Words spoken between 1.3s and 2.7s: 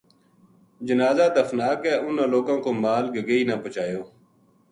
دفنا کے اُناں لوکاں